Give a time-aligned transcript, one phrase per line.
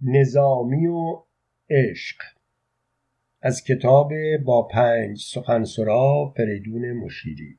[0.00, 1.22] نظامی و
[1.70, 2.16] عشق.
[3.42, 4.12] از کتاب
[4.44, 7.58] با پنج سخنسرا فریدون مشیری.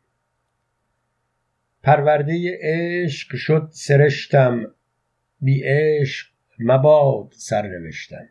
[1.83, 4.75] پرورده عشق شد سرشتم
[5.41, 6.27] بی عشق
[6.59, 8.29] مباد سرنوشتم.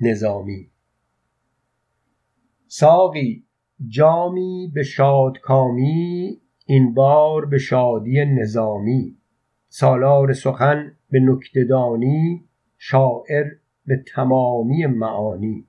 [0.00, 0.70] نظامی.
[2.66, 3.44] ساقی
[3.88, 9.16] جامی به شادکامی این بار به شادی نظامی.
[9.68, 12.44] سالار سخن به نکته دانی
[12.88, 13.46] شاعر
[13.86, 15.66] به تمامی معانی.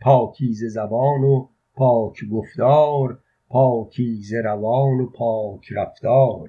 [0.00, 6.48] پاکیزه زبان و پاک گفتار پاکیزه روان و پاک رفتار.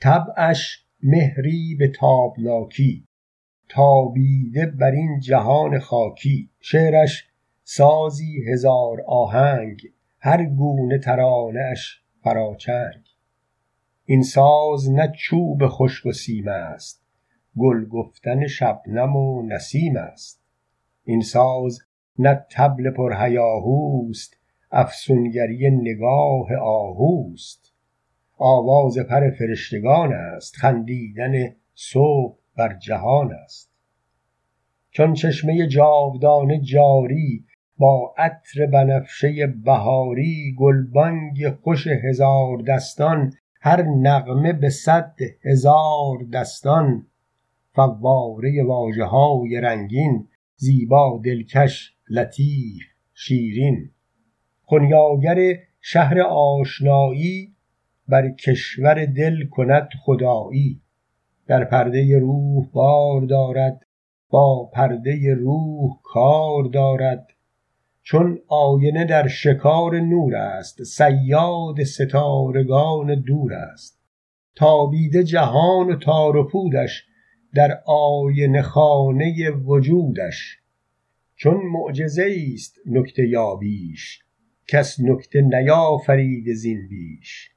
[0.00, 3.06] طبعش مهری به تابناکی
[3.68, 6.50] تابیده بر این جهان خاکی.
[6.60, 7.28] شعرش
[7.64, 9.80] سازی هزار آهنگ
[10.18, 13.04] هر گونه ترانه اش فراچنگ.
[14.04, 17.05] این ساز نه چوب خشک و سیم است
[17.58, 20.42] گل گفتن شبنم و نسیم است.
[21.04, 21.78] این ساز
[22.18, 24.36] نه طبل پرهیاهوست
[24.70, 27.72] افسونگری نگاه آهوست.
[28.38, 31.32] آواز پر فرشتگان است خندیدن
[31.74, 33.70] صبح بر جهان است.
[34.90, 37.44] چون چشمه جاودانه جاری
[37.78, 47.06] با عطر بنفشه بهاری گلبانگ خوش هزار دستان هر نغمه به صد هزار دستان.
[47.76, 52.82] فواره واژه های رنگین زیبا دلکش لطیف
[53.14, 53.90] شیرین.
[54.62, 57.54] خنیاگر شهر آشنایی
[58.08, 60.80] بر کشور دل کند خدایی.
[61.46, 63.86] در پرده روح بار دارد
[64.28, 67.26] با پرده روح کار دارد.
[68.02, 74.00] چون آینه در شکار نور است صیاد ستارگان دور است.
[74.54, 77.06] تابیده جهان و تار و پودش
[77.54, 80.58] در آینه خانه وجودش
[81.36, 84.22] چون معجزه است نکته یابیش
[84.68, 87.50] کس نکته نیافرید زین بیش.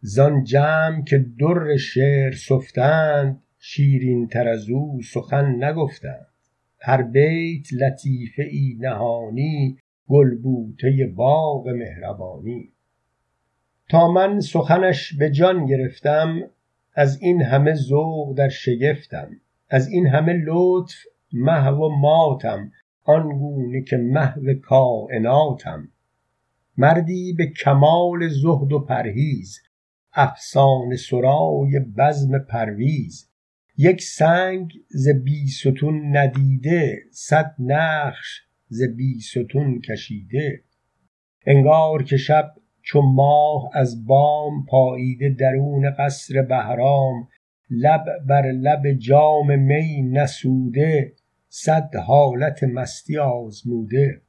[0.00, 6.26] زان جمع که در شعر سفتند شیرین تر از او سخن نگفتند.
[6.80, 12.72] هر بیت لطیفه ای نهانی گل بوته باغ مهربانی.
[13.88, 16.50] تا من سخنش به جان گرفتم
[16.94, 19.30] از این همه ذوق در شگفتم.
[19.68, 20.94] از این همه لطف
[21.32, 22.72] محو و ماتم.
[23.04, 25.88] آن گونه که محو کایناتم
[26.76, 29.60] مردی به کمال زهد و پرهیز.
[30.12, 33.28] افسانه سرای بزم پرویز.
[33.76, 36.98] یک سنگ ز بیستون ندیده.
[37.10, 40.62] صد نقش ز بیستون کشیده.
[41.46, 47.28] انگار که شب چو ماه از بام پاییده درون قصر بهرام
[47.70, 51.12] لب بر لب جام می نسوده
[51.48, 54.22] صد حالت مستی آزموده.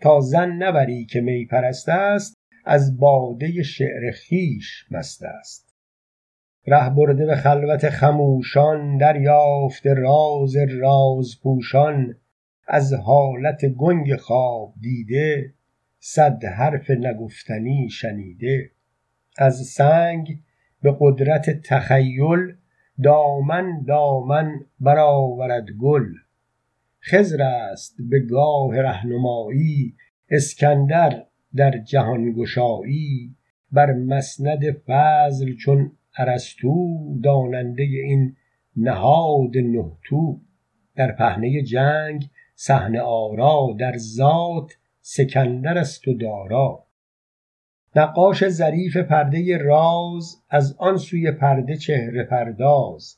[0.00, 2.34] تا ظن نبری که می پرست است
[2.64, 5.74] از باده شعر خویش مست است.
[6.66, 12.14] ره برده به خلوت خموشان دریافته راز راز پوشان
[12.68, 15.54] از حالت گنگ خواب دیده.
[16.00, 18.70] صد حرف نگفتنی شنیده.
[19.38, 20.38] از سنگ
[20.82, 22.54] به قدرت تخیل
[23.02, 26.06] دامن دامن برآورد گل.
[27.00, 29.94] خضر است به گاه رهنمایی
[30.30, 31.24] اسکندر
[31.56, 33.34] در جهان گشایی.
[33.72, 38.36] بر مسند فضل چون ارسطو داننده این
[38.76, 40.40] نهاد نه تو
[40.96, 44.72] در پهنه جنگ صحنه آرا در ذات
[45.10, 46.86] سکندر است و دارا.
[47.96, 53.16] نقاش ظریف پرده راز از آن سوی پرده چهره پرداز.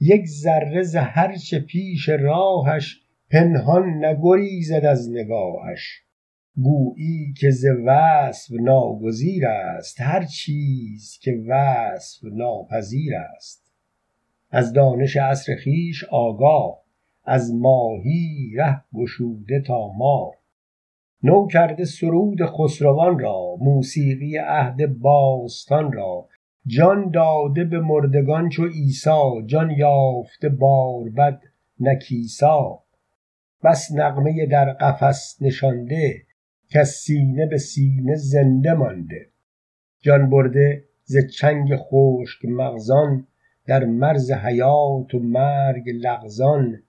[0.00, 6.02] یک ذره ز هر چه پیش راهش پنهان نگریزد از نگاهش.
[6.56, 13.72] گویی که ز وصف ناگزیر است هر چیز که وصف ناپذیر است.
[14.50, 16.82] از دانش عصر خویش آگاه
[17.24, 20.35] از ماهی ره گشوده تا ماه.
[21.26, 26.28] نو کرده سرود خسروان را موسیقی عهد باستان را.
[26.66, 31.40] جان داده به مردگان چو عیسی جان یافته باربد
[31.80, 32.82] نه کیسا.
[33.64, 36.22] بس نغمه در قفس نشانده
[36.70, 39.26] کز سینه به سینه زنده مانده.
[40.00, 43.26] جان برده ز چنگ خشک مغزان
[43.66, 46.82] در مرز حیات و مرگ لغزان.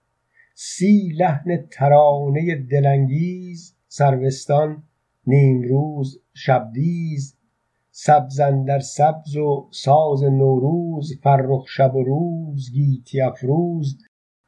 [0.54, 4.82] سی لحن ترانه دلانگیز سروستان
[5.26, 7.36] نیمروز شبدیز
[7.90, 13.98] سبز اندر سبز و ساز نوروز فرخ شب و روز گیتی افروز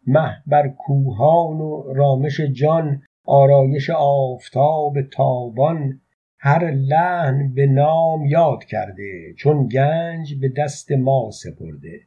[0.06, 6.00] مه بر کوهان و رامش جان آرایش آفتاب تابان
[6.38, 12.00] هر لحن به نام یاد کرده چون گنج به دست ما سپرده.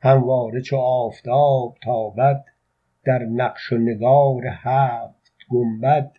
[0.00, 2.44] همواره چو آفتاب تابد
[3.04, 6.12] در نقش و نگار هفت گنبد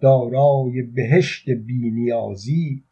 [0.00, 2.84] دارای بهشت بی نیازی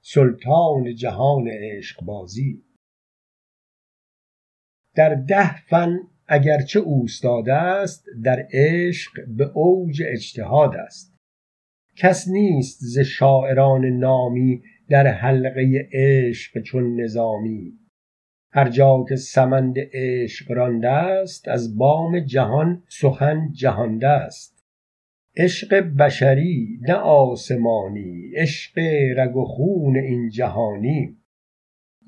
[0.00, 2.62] سلطان جهان عشقبازی.
[4.94, 11.12] در ده فن اگرچه اوستاد است در عشق به اوج اجتهاد است.
[11.96, 17.72] کس نیست ز شاعران نامی در حلقه عشق چون نظامی.
[18.52, 24.51] هر جا که سمند عشق رانده است از بام جهان سخن جهانده است.
[25.36, 28.78] عشق بشری نه آسمانی عشق
[29.16, 31.16] رگ و خون این جهانی.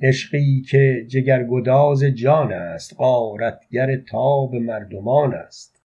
[0.02, 5.82] عشقی که جگرگداز جان است غارتگر تاب مردمان است.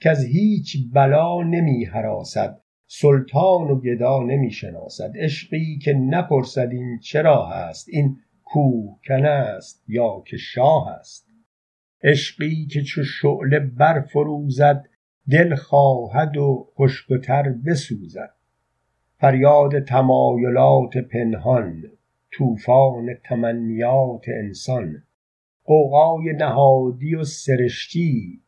[0.00, 5.12] کز هیچ بلا نمی هراسد سلطان و گدا نمی شناسد.
[5.16, 11.28] عشقی که نپرسد این چرا هست این کوهکن است یا که شاه است.
[12.02, 14.84] عشقی که چو شعله برفروزد
[15.30, 18.34] دل خواهد و خشک و تر بسوزد.
[19.18, 21.82] فریاد تمایلات پنهان
[22.32, 25.02] طوفان تمنیات انسان.
[25.64, 28.40] غوغای نهادی و سرشتی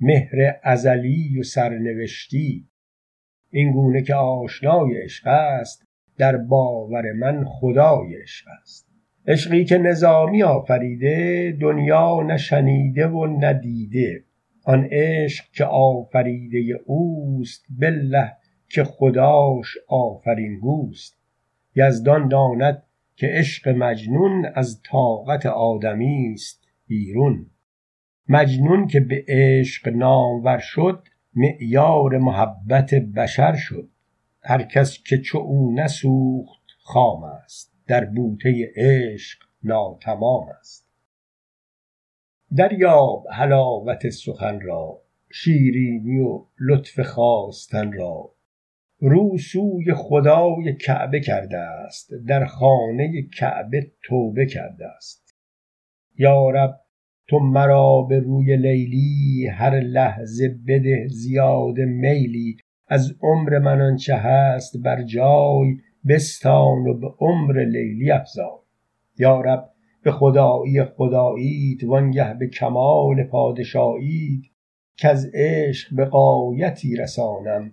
[0.00, 2.68] مهر ازلی و سرنوشتی.
[3.50, 5.86] این گونه که آشنای عشق است
[6.18, 8.88] در باور من خدای عشق است.
[9.26, 14.24] عشقی که نظامی آفریده دنیا نشنیده و ندیده
[14.64, 18.32] آن عشق که آفریده اوست بالله
[18.68, 21.16] که خداش آفرین گوست.
[21.74, 22.82] یزدان داند
[23.16, 27.46] که عشق مجنون از طاقت آدمی است بیرون.
[28.28, 33.88] مجنون که به عشق نامور شد معیار محبت بشر شد.
[34.42, 37.72] هر کس که چو او نسوخت خام است.
[37.86, 40.81] در بوته عشق ناتمام است.
[42.56, 45.02] دریاب حلاوت سخن را
[45.32, 48.34] شیرینی و لطف خواستن را.
[48.98, 55.34] رو سوی خدای کعبه کرده است در خانه کعبه توبه کرده است
[56.18, 56.80] یا رب
[57.28, 62.56] تو مرا به روی لیلی هر لحظه بده زیاده میلی.
[62.88, 65.76] از عمر من آنچه هست بر جای
[66.08, 68.58] بستان و به عمر لیلی افزای.
[69.18, 69.71] یا رب
[70.02, 74.42] به خدایی خداییت وانگه به کمال پادشاهیت
[74.96, 77.72] کز عشق به غایتی رسانم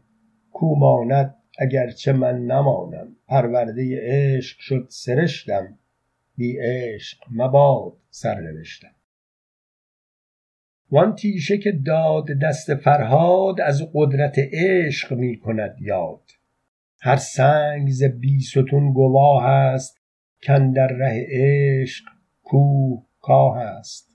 [0.52, 3.16] کو ماند اگرچه من نمانم.
[3.28, 5.78] پرورده عشق شد سرشتم
[6.38, 8.96] بی عشق مباد سرنوشتم.
[10.92, 16.24] وان تیشه که داد دست فرهاد از قدرت عشق می کند یاد.
[17.02, 20.02] هر سنگ ز بیستون گواه است
[20.48, 22.06] کاندر ره عشق
[22.50, 24.10] کوه کاه است.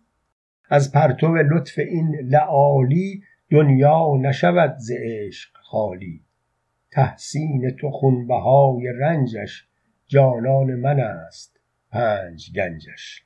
[0.70, 6.20] از پرتو لطف این لآلی دنیا نشود ز عشق خالی.
[6.92, 9.68] تحسین تو خونبهای رنجش
[10.06, 11.60] جانان من است
[11.90, 13.24] پنج گنجش.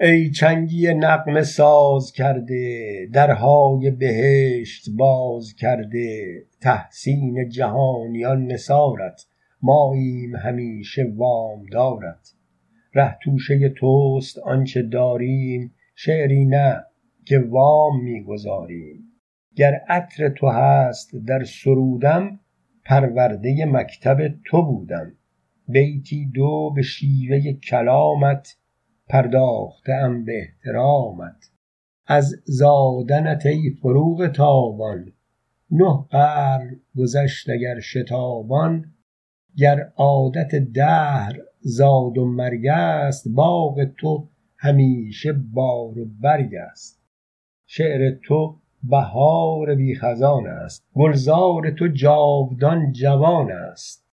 [0.00, 9.26] ای چنگی نغمه ساز کرده درهای بهشت باز کرده تحسین جهانیان نثارت
[9.62, 12.34] ماییم همیشه وامدارت.
[12.94, 16.84] ره توشه توست آنچه داریم شعری نه
[17.24, 19.04] که وام می گزاریم
[19.56, 22.40] گر عطر تو هست در سرودم
[22.84, 25.12] پرورده مکتب تو بودم.
[25.68, 28.56] بیتی دو به شیوه کلامت
[29.08, 31.50] پرداخته ام به احترامت.
[32.06, 35.12] از زادنت ای فروغ تابان
[35.70, 38.84] نه قرن گذشت اگر شتابان.
[39.56, 47.02] گر عادت دهر زاد و مرگ است باغ تو همیشه بار و برگ است.
[47.66, 54.06] شعر تو بهار بی خزان است گلزار تو جاودان جوان است.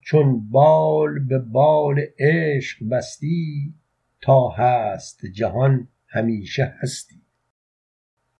[0.00, 3.74] چون بال به بال عشق بستی
[4.20, 7.27] تا هست جهان همیشه هستی.